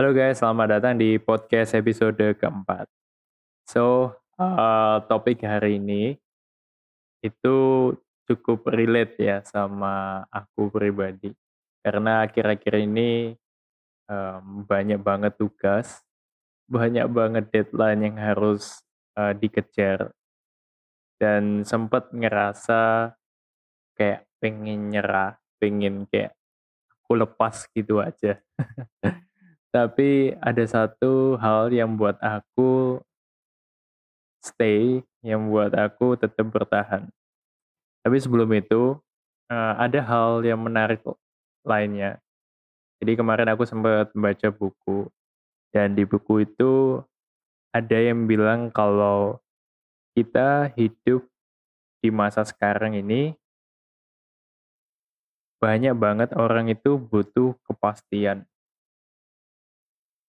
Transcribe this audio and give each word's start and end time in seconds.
Halo 0.00 0.16
guys, 0.16 0.40
selamat 0.40 0.80
datang 0.80 0.96
di 0.96 1.20
podcast 1.20 1.76
episode 1.76 2.16
keempat. 2.40 2.88
So, 3.68 4.16
uh, 4.40 4.96
topik 5.04 5.44
hari 5.44 5.76
ini 5.76 6.16
itu 7.20 7.56
cukup 8.24 8.72
relate 8.72 9.20
ya 9.20 9.44
sama 9.44 10.24
aku 10.32 10.72
pribadi. 10.72 11.36
Karena 11.84 12.24
akhir-akhir 12.24 12.80
ini 12.80 13.36
um, 14.08 14.64
banyak 14.64 15.04
banget 15.04 15.36
tugas, 15.36 16.00
banyak 16.64 17.04
banget 17.04 17.52
deadline 17.52 18.00
yang 18.00 18.16
harus 18.16 18.80
uh, 19.20 19.36
dikejar, 19.36 20.16
dan 21.20 21.60
sempat 21.68 22.08
ngerasa 22.08 23.12
kayak 24.00 24.24
pengen 24.40 24.96
nyerah, 24.96 25.36
pengen 25.60 26.08
kayak 26.08 26.32
aku 26.88 27.20
lepas 27.20 27.68
gitu 27.76 28.00
aja. 28.00 28.40
Tapi 29.70 30.34
ada 30.42 30.64
satu 30.66 31.38
hal 31.38 31.70
yang 31.70 31.94
buat 31.94 32.18
aku 32.18 32.98
stay, 34.42 35.06
yang 35.22 35.46
buat 35.46 35.70
aku 35.70 36.18
tetap 36.18 36.50
bertahan. 36.50 37.06
Tapi 38.02 38.16
sebelum 38.18 38.50
itu, 38.50 38.98
uh, 39.46 39.74
ada 39.78 40.02
hal 40.02 40.42
yang 40.42 40.58
menarik 40.58 40.98
lainnya. 41.62 42.18
Jadi 42.98 43.14
kemarin 43.14 43.46
aku 43.54 43.62
sempat 43.62 44.10
baca 44.10 44.48
buku, 44.50 45.06
dan 45.70 45.94
di 45.94 46.02
buku 46.02 46.42
itu 46.42 46.98
ada 47.70 47.94
yang 47.94 48.26
bilang 48.26 48.74
kalau 48.74 49.38
kita 50.18 50.74
hidup 50.74 51.22
di 52.02 52.10
masa 52.10 52.42
sekarang 52.42 52.98
ini 52.98 53.38
banyak 55.62 55.94
banget 55.94 56.34
orang 56.34 56.72
itu 56.72 56.98
butuh 56.98 57.54
kepastian 57.68 58.49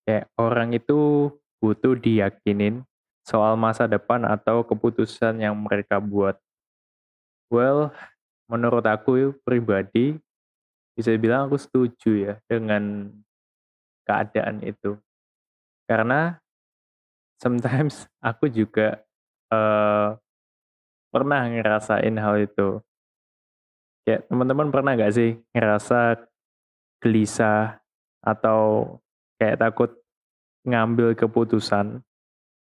Kayak 0.07 0.25
orang 0.37 0.73
itu 0.73 1.29
butuh 1.61 1.93
diyakinin 1.93 2.81
soal 3.21 3.53
masa 3.53 3.85
depan 3.85 4.25
atau 4.25 4.65
keputusan 4.65 5.37
yang 5.37 5.53
mereka 5.53 6.01
buat. 6.01 6.37
Well, 7.53 7.93
menurut 8.49 8.83
aku 8.87 9.37
pribadi, 9.45 10.17
bisa 10.97 11.13
bilang 11.15 11.47
aku 11.47 11.61
setuju 11.61 12.11
ya 12.17 12.33
dengan 12.49 13.13
keadaan 14.03 14.65
itu. 14.65 14.97
Karena 15.85 16.41
sometimes 17.37 18.09
aku 18.23 18.49
juga 18.49 19.05
uh, 19.53 20.17
pernah 21.13 21.45
ngerasain 21.45 22.15
hal 22.17 22.35
itu. 22.41 22.79
Kayak 24.01 24.25
teman-teman 24.33 24.73
pernah 24.73 24.97
gak 24.97 25.13
sih 25.13 25.37
ngerasa 25.53 26.17
gelisah 27.01 27.77
atau 28.21 28.97
kayak 29.41 29.57
takut 29.57 29.89
ngambil 30.61 31.17
keputusan 31.17 32.05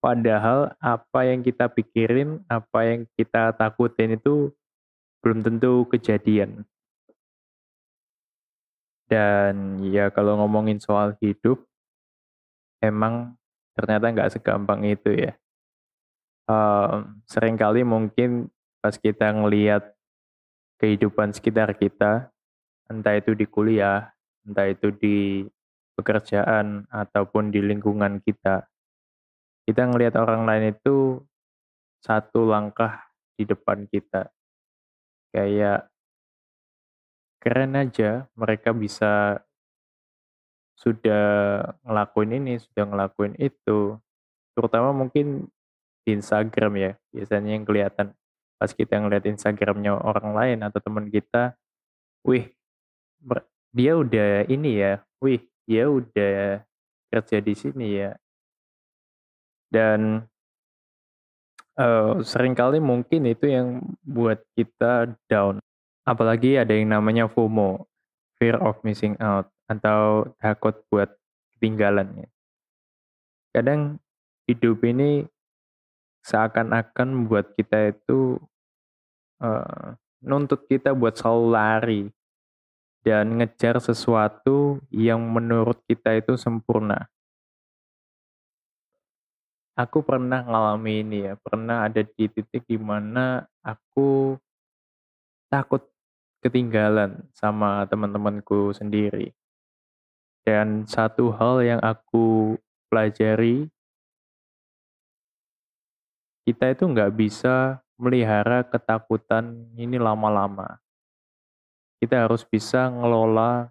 padahal 0.01 0.75
apa 0.83 1.29
yang 1.29 1.45
kita 1.45 1.69
pikirin, 1.71 2.43
apa 2.51 2.81
yang 2.89 3.01
kita 3.15 3.53
takutin 3.55 4.19
itu 4.19 4.51
belum 5.23 5.47
tentu 5.47 5.87
kejadian. 5.87 6.67
Dan 9.07 9.85
ya 9.87 10.11
kalau 10.11 10.43
ngomongin 10.43 10.83
soal 10.83 11.15
hidup, 11.23 11.63
emang 12.83 13.39
ternyata 13.79 14.11
nggak 14.11 14.33
segampang 14.35 14.83
itu 14.83 15.15
ya. 15.15 15.33
Um, 16.51 17.23
sering 17.31 17.55
kali 17.55 17.87
mungkin 17.87 18.51
pas 18.83 18.99
kita 18.99 19.31
ngeliat 19.31 19.95
kehidupan 20.83 21.31
sekitar 21.31 21.71
kita, 21.79 22.35
entah 22.91 23.15
itu 23.15 23.39
di 23.39 23.47
kuliah, 23.47 24.11
entah 24.43 24.67
itu 24.67 24.91
di 24.91 25.47
pekerjaan 26.03 26.91
ataupun 26.91 27.55
di 27.55 27.63
lingkungan 27.63 28.19
kita, 28.21 28.67
kita 29.65 29.83
ngelihat 29.87 30.19
orang 30.19 30.43
lain 30.43 30.75
itu 30.75 31.23
satu 32.03 32.51
langkah 32.51 33.07
di 33.39 33.47
depan 33.47 33.87
kita. 33.87 34.29
Kayak 35.31 35.89
keren 37.39 37.79
aja 37.79 38.27
mereka 38.35 38.75
bisa 38.75 39.41
sudah 40.75 41.63
ngelakuin 41.87 42.43
ini, 42.43 42.59
sudah 42.59 42.85
ngelakuin 42.91 43.39
itu. 43.39 43.97
Terutama 44.59 44.91
mungkin 44.91 45.47
di 46.03 46.11
Instagram 46.19 46.73
ya, 46.75 46.93
biasanya 47.15 47.55
yang 47.55 47.63
kelihatan 47.63 48.11
pas 48.59 48.71
kita 48.75 48.99
ngeliat 48.99 49.27
Instagramnya 49.27 49.95
orang 49.95 50.35
lain 50.35 50.59
atau 50.67 50.83
teman 50.83 51.07
kita, 51.07 51.55
wih, 52.27 52.51
dia 53.71 53.93
udah 53.95 54.47
ini 54.51 54.83
ya, 54.83 55.03
wih, 55.23 55.43
dia 55.67 55.87
udah 55.89 56.63
kerja 57.13 57.39
di 57.39 57.55
sini 57.55 57.87
ya. 58.01 58.13
Dan 59.73 60.25
uh, 61.81 62.21
sering 62.25 62.53
kali 62.53 62.81
mungkin 62.81 63.29
itu 63.29 63.49
yang 63.49 63.81
buat 64.05 64.41
kita 64.57 65.13
down. 65.29 65.61
Apalagi 66.03 66.59
ada 66.59 66.75
yang 66.75 66.91
namanya 66.91 67.31
FOMO, 67.31 67.87
fear 68.37 68.59
of 68.59 68.77
missing 68.83 69.15
out, 69.23 69.47
atau 69.71 70.29
takut 70.43 70.83
buat 70.91 71.09
ketinggalan 71.57 72.27
ya. 72.27 72.29
Kadang 73.55 74.03
hidup 74.49 74.83
ini 74.83 75.25
seakan-akan 76.27 77.09
membuat 77.13 77.55
kita 77.55 77.95
itu 77.95 78.39
uh, 79.43 79.95
nuntut 80.23 80.67
kita 80.71 80.95
buat 80.95 81.19
selalu 81.19 81.47
lari 81.51 82.03
dan 83.03 83.35
ngejar 83.39 83.83
sesuatu 83.83 84.79
yang 84.95 85.19
menurut 85.19 85.83
kita 85.91 86.15
itu 86.15 86.39
sempurna. 86.39 87.11
Aku 89.75 90.07
pernah 90.07 90.47
ngalami 90.47 91.03
ini 91.03 91.19
ya, 91.27 91.35
pernah 91.35 91.91
ada 91.91 92.07
di 92.07 92.31
titik 92.31 92.63
di 92.69 92.79
mana 92.79 93.43
aku 93.65 94.39
takut 95.51 95.83
ketinggalan 96.39 97.27
sama 97.35 97.83
teman-temanku 97.91 98.71
sendiri. 98.71 99.35
Dan 100.47 100.87
satu 100.87 101.35
hal 101.35 101.63
yang 101.63 101.81
aku 101.83 102.59
pelajari, 102.91 103.67
kita 106.43 106.75
itu 106.75 106.85
nggak 106.87 107.15
bisa 107.15 107.81
melihara 107.97 108.67
ketakutan 108.67 109.71
ini 109.79 109.97
lama-lama 109.97 110.82
kita 112.03 112.27
harus 112.27 112.43
bisa 112.43 112.91
ngelola 112.91 113.71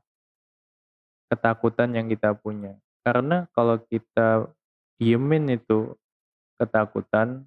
ketakutan 1.27 1.91
yang 1.91 2.07
kita 2.07 2.31
punya. 2.31 2.79
Karena 3.03 3.43
kalau 3.51 3.75
kita 3.91 4.47
diemin 4.95 5.59
itu 5.59 5.99
ketakutan, 6.55 7.43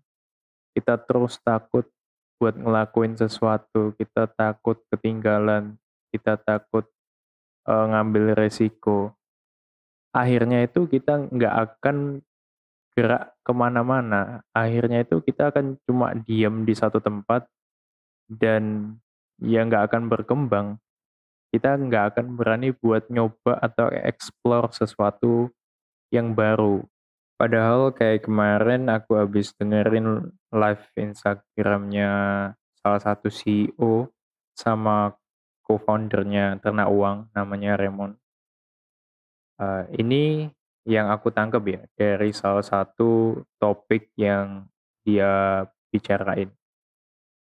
kita 0.77 1.01
terus 1.01 1.41
takut 1.41 1.89
buat 2.37 2.53
ngelakuin 2.53 3.17
sesuatu, 3.17 3.97
kita 3.97 4.29
takut 4.29 4.77
ketinggalan, 4.93 5.81
kita 6.13 6.37
takut 6.37 6.85
uh, 7.65 7.89
ngambil 7.89 8.37
resiko. 8.37 9.17
Akhirnya 10.13 10.69
itu 10.69 10.85
kita 10.85 11.33
nggak 11.33 11.55
akan 11.81 12.21
gerak 12.93 13.33
ke 13.41 13.53
mana-mana. 13.57 14.45
Akhirnya 14.53 15.01
itu 15.01 15.25
kita 15.25 15.49
akan 15.49 15.81
cuma 15.89 16.13
diem 16.13 16.69
di 16.69 16.77
satu 16.77 17.01
tempat 17.01 17.49
dan 18.29 18.95
ya 19.43 19.65
nggak 19.67 19.91
akan 19.91 20.03
berkembang. 20.11 20.69
Kita 21.55 21.79
nggak 21.79 22.15
akan 22.15 22.27
berani 22.35 22.75
buat 22.75 23.07
nyoba 23.11 23.59
atau 23.63 23.91
explore 23.91 24.75
sesuatu 24.75 25.51
yang 26.11 26.35
baru. 26.35 26.83
Padahal 27.35 27.91
kayak 27.91 28.31
kemarin 28.31 28.87
aku 28.87 29.19
habis 29.19 29.55
dengerin 29.59 30.31
live 30.55 30.85
Instagramnya 30.95 32.11
salah 32.79 33.01
satu 33.03 33.27
CEO 33.27 34.11
sama 34.55 35.15
co-foundernya 35.67 36.63
Ternak 36.63 36.91
Uang 36.93 37.27
namanya 37.35 37.75
Raymond. 37.75 38.15
Uh, 39.59 39.87
ini 39.99 40.51
yang 40.85 41.09
aku 41.09 41.33
tangkap 41.33 41.65
ya 41.65 41.83
dari 41.97 42.31
salah 42.31 42.63
satu 42.63 43.43
topik 43.57 44.13
yang 44.15 44.69
dia 45.03 45.65
bicarain. 45.89 46.53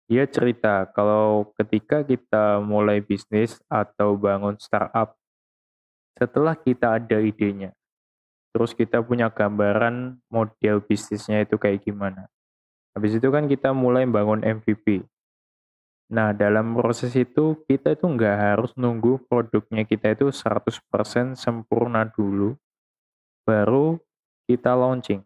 Dia 0.09 0.25
cerita 0.25 0.89
kalau 0.89 1.53
ketika 1.53 2.01
kita 2.01 2.57
mulai 2.65 2.97
bisnis 2.97 3.61
atau 3.69 4.17
bangun 4.17 4.57
startup, 4.57 5.13
setelah 6.17 6.57
kita 6.57 6.97
ada 6.97 7.21
idenya, 7.21 7.77
terus 8.49 8.73
kita 8.73 9.05
punya 9.05 9.29
gambaran 9.29 10.17
model 10.33 10.81
bisnisnya 10.81 11.45
itu 11.45 11.61
kayak 11.61 11.85
gimana. 11.85 12.25
Habis 12.97 13.21
itu 13.21 13.29
kan 13.29 13.45
kita 13.45 13.69
mulai 13.69 14.09
bangun 14.09 14.41
MVP. 14.41 15.05
Nah, 16.09 16.33
dalam 16.33 16.73
proses 16.73 17.13
itu 17.13 17.61
kita 17.69 17.93
itu 17.93 18.09
nggak 18.09 18.37
harus 18.41 18.73
nunggu 18.73 19.29
produknya 19.29 19.85
kita 19.85 20.17
itu 20.17 20.33
100% 20.33 21.37
sempurna 21.37 22.09
dulu, 22.09 22.57
baru 23.45 24.01
kita 24.49 24.73
launching. 24.73 25.21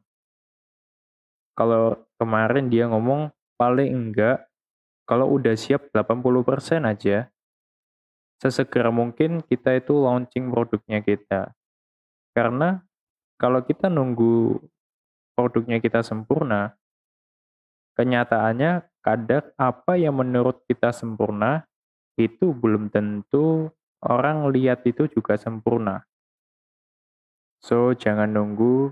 Kalau 1.55 2.03
kemarin 2.19 2.67
dia 2.67 2.91
ngomong 2.91 3.31
paling 3.55 3.95
enggak 3.95 4.43
kalau 5.03 5.35
udah 5.35 5.55
siap 5.55 5.91
80% 5.91 6.83
aja, 6.87 7.27
sesegera 8.39 8.91
mungkin 8.91 9.43
kita 9.43 9.75
itu 9.79 9.95
launching 9.95 10.51
produknya 10.51 10.99
kita. 11.03 11.55
Karena 12.35 12.83
kalau 13.39 13.63
kita 13.63 13.87
nunggu 13.91 14.59
produknya 15.35 15.79
kita 15.83 16.03
sempurna, 16.03 16.75
kenyataannya 17.95 18.87
kadang 19.03 19.47
apa 19.59 19.93
yang 19.99 20.15
menurut 20.17 20.63
kita 20.65 20.91
sempurna 20.95 21.67
itu 22.15 22.53
belum 22.53 22.89
tentu 22.93 23.69
orang 24.03 24.49
lihat 24.51 24.83
itu 24.83 25.07
juga 25.11 25.39
sempurna. 25.39 26.03
So, 27.63 27.95
jangan 27.95 28.27
nunggu 28.27 28.91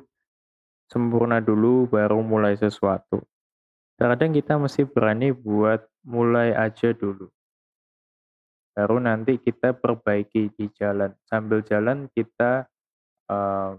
sempurna 0.87 1.43
dulu 1.43 1.91
baru 1.91 2.23
mulai 2.23 2.55
sesuatu. 2.55 3.19
Terkadang 3.99 4.31
kita 4.31 4.55
mesti 4.55 4.87
berani 4.87 5.35
buat 5.35 5.90
mulai 6.05 6.55
aja 6.55 6.93
dulu. 6.93 7.29
Baru 8.71 9.03
nanti 9.03 9.35
kita 9.37 9.75
perbaiki 9.75 10.53
di 10.55 10.65
jalan. 10.73 11.11
Sambil 11.27 11.59
jalan 11.61 12.07
kita 12.15 12.65
uh, 13.27 13.75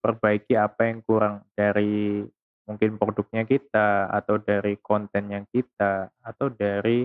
perbaiki 0.00 0.56
apa 0.56 0.88
yang 0.88 1.04
kurang 1.04 1.44
dari 1.52 2.24
mungkin 2.64 2.96
produknya 2.96 3.42
kita, 3.44 4.06
atau 4.08 4.38
dari 4.38 4.78
konten 4.78 5.26
yang 5.28 5.44
kita, 5.50 6.06
atau 6.22 6.48
dari 6.54 7.02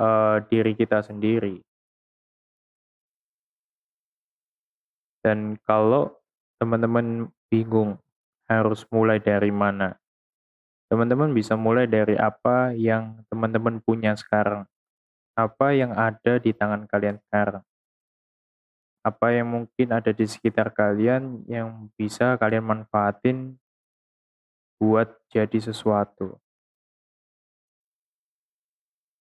uh, 0.00 0.40
diri 0.48 0.72
kita 0.72 1.04
sendiri. 1.04 1.60
Dan 5.20 5.60
kalau 5.60 6.16
teman-teman 6.56 7.28
bingung 7.52 8.00
harus 8.48 8.88
mulai 8.88 9.20
dari 9.20 9.52
mana, 9.52 9.92
teman-teman 10.88 11.30
bisa 11.36 11.54
mulai 11.54 11.84
dari 11.84 12.16
apa 12.16 12.72
yang 12.72 13.20
teman-teman 13.28 13.80
punya 13.84 14.16
sekarang 14.16 14.64
apa 15.38 15.70
yang 15.70 15.94
ada 15.94 16.42
di 16.42 16.50
tangan 16.50 16.82
kalian 16.90 17.22
sekarang. 17.30 17.62
Apa 19.06 19.30
yang 19.30 19.46
mungkin 19.46 19.94
ada 19.94 20.10
di 20.10 20.26
sekitar 20.26 20.74
kalian 20.74 21.46
yang 21.46 21.86
bisa 21.94 22.34
kalian 22.34 22.66
manfaatin 22.66 23.54
buat 24.82 25.14
jadi 25.30 25.62
sesuatu. 25.62 26.42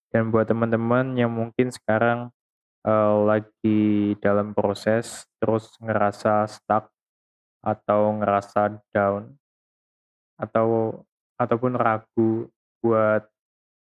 Dan 0.10 0.34
buat 0.34 0.50
teman-teman 0.50 1.14
yang 1.14 1.30
mungkin 1.30 1.70
sekarang 1.70 2.34
uh, 2.82 3.16
lagi 3.22 4.18
dalam 4.18 4.58
proses 4.58 5.30
terus 5.38 5.70
ngerasa 5.78 6.50
stuck 6.50 6.90
atau 7.62 8.18
ngerasa 8.18 8.82
down 8.90 9.38
atau 10.42 10.98
ataupun 11.38 11.78
ragu 11.78 12.50
buat 12.82 13.26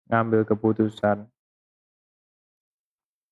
ngambil 0.08 0.44
keputusan 0.48 1.28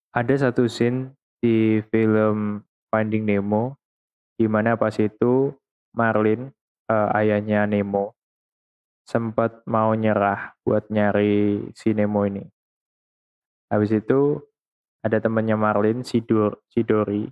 ada 0.09 0.33
satu 0.35 0.65
scene 0.65 1.13
di 1.39 1.79
film 1.93 2.65
Finding 2.89 3.23
Nemo 3.23 3.79
di 4.39 4.47
mana 4.47 4.79
pas 4.79 4.95
itu 4.95 5.51
Marlin, 5.91 6.47
uh, 6.87 7.11
ayahnya 7.11 7.67
Nemo, 7.67 8.15
sempat 9.03 9.59
mau 9.67 9.91
nyerah 9.91 10.55
buat 10.63 10.87
nyari 10.87 11.67
si 11.75 11.91
Nemo 11.91 12.23
ini. 12.23 12.47
Habis 13.67 13.99
itu 13.99 14.39
ada 15.03 15.19
temannya 15.19 15.59
Marlin, 15.59 16.07
si, 16.07 16.23
Dor 16.23 16.63
si 16.71 16.87
Dory. 16.87 17.27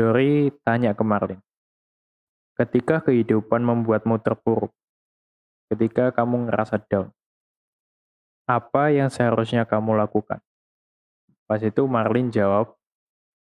Dory 0.00 0.48
tanya 0.64 0.96
ke 0.96 1.04
Marlin, 1.04 1.42
ketika 2.56 3.04
kehidupan 3.04 3.60
membuatmu 3.60 4.16
terpuruk, 4.22 4.72
ketika 5.68 6.10
kamu 6.12 6.48
ngerasa 6.48 6.80
down, 6.88 7.12
apa 8.48 8.88
yang 8.88 9.12
seharusnya 9.12 9.68
kamu 9.68 9.96
lakukan? 10.00 10.40
Pas 11.44 11.60
itu 11.60 11.84
Marlin 11.84 12.32
jawab, 12.32 12.76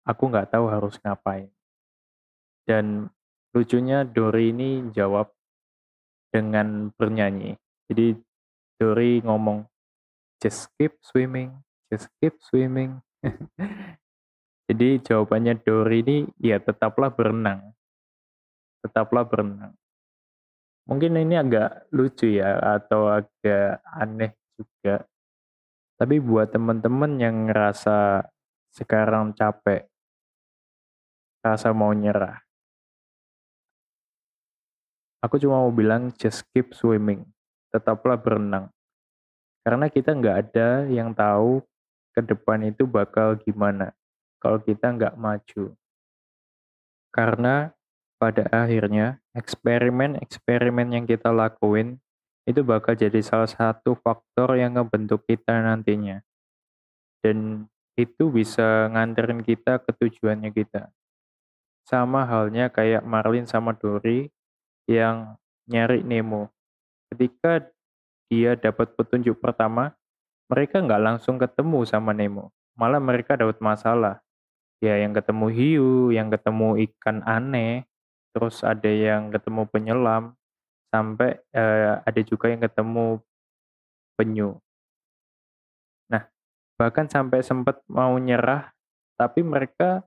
aku 0.06 0.24
nggak 0.30 0.54
tahu 0.54 0.70
harus 0.70 0.98
ngapain. 1.02 1.50
Dan 2.66 3.10
lucunya 3.54 4.06
Dori 4.06 4.54
ini 4.54 4.90
jawab 4.94 5.34
dengan 6.30 6.94
bernyanyi. 6.94 7.58
Jadi 7.90 8.14
Dori 8.78 9.22
ngomong, 9.26 9.66
just 10.42 10.70
keep 10.78 10.98
swimming, 11.02 11.54
just 11.90 12.10
keep 12.22 12.38
swimming. 12.42 13.02
Jadi 14.72 15.04
jawabannya 15.04 15.60
Dori 15.62 16.00
ini 16.00 16.18
ya 16.40 16.58
tetaplah 16.62 17.12
berenang. 17.12 17.76
Tetaplah 18.82 19.28
berenang. 19.28 19.76
Mungkin 20.90 21.18
ini 21.18 21.38
agak 21.38 21.92
lucu 21.94 22.42
ya 22.42 22.58
atau 22.80 23.10
agak 23.10 23.82
aneh 23.86 24.34
juga. 24.58 25.06
Tapi 25.98 26.18
buat 26.18 26.50
teman-teman 26.50 27.22
yang 27.22 27.36
ngerasa 27.46 28.26
sekarang 28.74 29.38
capek, 29.38 29.86
rasa 31.46 31.70
mau 31.74 31.94
nyerah, 31.94 32.42
aku 35.22 35.38
cuma 35.38 35.62
mau 35.62 35.70
bilang 35.70 36.10
just 36.18 36.42
keep 36.52 36.74
swimming, 36.74 37.24
tetaplah 37.70 38.18
berenang. 38.18 38.74
Karena 39.62 39.86
kita 39.88 40.18
nggak 40.18 40.38
ada 40.50 40.90
yang 40.90 41.14
tahu 41.14 41.62
ke 42.18 42.26
depan 42.26 42.66
itu 42.66 42.90
bakal 42.90 43.38
gimana 43.38 43.94
kalau 44.42 44.58
kita 44.58 44.90
nggak 44.90 45.16
maju. 45.16 45.78
Karena 47.14 47.70
pada 48.22 48.46
akhirnya 48.54 49.18
eksperimen-eksperimen 49.34 50.94
yang 50.94 51.10
kita 51.10 51.34
lakuin 51.34 51.98
itu 52.46 52.62
bakal 52.62 52.94
jadi 52.94 53.18
salah 53.26 53.50
satu 53.50 53.98
faktor 53.98 54.62
yang 54.62 54.78
ngebentuk 54.78 55.26
kita 55.26 55.58
nantinya. 55.58 56.22
Dan 57.26 57.66
itu 57.98 58.30
bisa 58.30 58.94
nganterin 58.94 59.42
kita 59.42 59.82
ke 59.82 59.90
tujuannya 59.98 60.54
kita. 60.54 60.94
Sama 61.82 62.30
halnya 62.30 62.70
kayak 62.70 63.02
Marlin 63.02 63.50
sama 63.50 63.74
Dory 63.74 64.30
yang 64.86 65.38
nyari 65.66 66.06
Nemo. 66.06 66.54
Ketika 67.10 67.74
dia 68.30 68.54
dapat 68.54 68.94
petunjuk 68.94 69.42
pertama, 69.42 69.98
mereka 70.46 70.78
nggak 70.78 71.02
langsung 71.02 71.42
ketemu 71.42 71.90
sama 71.90 72.14
Nemo. 72.14 72.54
Malah 72.78 73.02
mereka 73.02 73.34
dapat 73.34 73.58
masalah. 73.58 74.22
Ya 74.82 74.98
yang 74.98 75.14
ketemu 75.14 75.46
hiu, 75.54 75.92
yang 76.10 76.34
ketemu 76.34 76.86
ikan 76.90 77.22
aneh, 77.26 77.86
terus 78.32 78.64
ada 78.64 78.88
yang 78.88 79.32
ketemu 79.32 79.64
penyelam, 79.70 80.24
sampai 80.92 81.40
uh, 81.56 82.04
ada 82.04 82.22
juga 82.24 82.52
yang 82.52 82.60
ketemu 82.60 83.24
penyu. 84.20 84.60
Nah, 86.12 86.28
bahkan 86.76 87.08
sampai 87.08 87.40
sempat 87.42 87.80
mau 87.88 88.20
nyerah, 88.20 88.76
tapi 89.16 89.40
mereka 89.42 90.04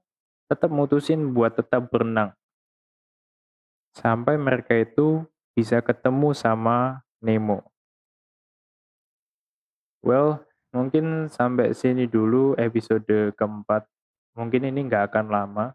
tetap 0.46 0.68
mutusin 0.68 1.32
buat 1.32 1.56
tetap 1.56 1.88
berenang. 1.88 2.36
Sampai 3.96 4.36
mereka 4.36 4.76
itu 4.76 5.24
bisa 5.56 5.80
ketemu 5.80 6.36
sama 6.36 7.00
Nemo. 7.24 7.64
Well, 10.04 10.44
mungkin 10.74 11.32
sampai 11.32 11.72
sini 11.72 12.04
dulu 12.04 12.52
episode 12.60 13.32
keempat. 13.38 13.88
Mungkin 14.36 14.68
ini 14.68 14.84
nggak 14.84 15.14
akan 15.14 15.26
lama. 15.32 15.66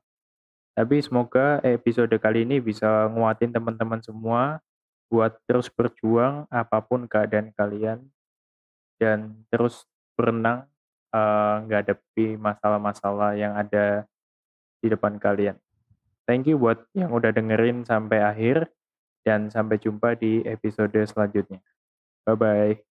Tapi 0.80 1.04
semoga 1.04 1.60
episode 1.60 2.16
kali 2.24 2.48
ini 2.48 2.64
bisa 2.64 3.12
nguatin 3.12 3.52
teman-teman 3.52 4.00
semua 4.00 4.64
buat 5.12 5.36
terus 5.44 5.68
berjuang 5.68 6.48
apa 6.48 6.80
pun 6.80 7.04
keadaan 7.04 7.52
kalian 7.52 8.00
dan 8.96 9.44
terus 9.52 9.84
berenang 10.16 10.64
uh, 11.12 11.68
masalah-masalah 12.40 13.36
yang 13.36 13.60
ada 13.60 14.08
di 14.80 14.88
depan 14.88 15.20
kalian. 15.20 15.60
Thank 16.24 16.48
you 16.48 16.56
buat 16.56 16.88
yang 16.96 17.12
udah 17.12 17.36
dengerin 17.36 17.84
sampai 17.84 18.24
akhir 18.24 18.72
dan 19.28 19.52
sampai 19.52 19.84
jumpa 19.84 20.16
di 20.16 20.48
episode 20.48 20.96
selanjutnya. 20.96 21.60
Bye 22.24 22.40
bye. 22.40 22.89